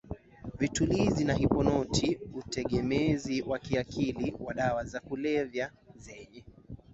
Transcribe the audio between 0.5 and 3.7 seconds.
Vitulizi na hiponoti utegemezi wa